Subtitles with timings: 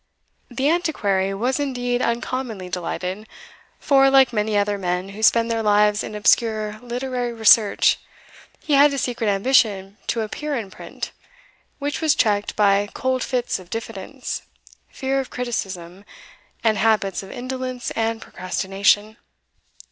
[0.49, 3.27] The Antiquary was indeed uncommonly delighted;
[3.77, 7.99] for, like many other men who spend their lives in obscure literary research,
[8.59, 11.11] he had a secret ambition to appear in print,
[11.77, 14.41] which was checked by cold fits of diffidence,
[14.89, 16.03] fear of criticism,
[16.63, 19.17] and habits of indolence and procrastination.